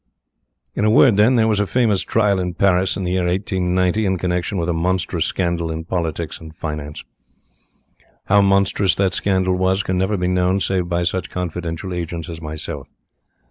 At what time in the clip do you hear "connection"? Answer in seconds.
4.17-4.57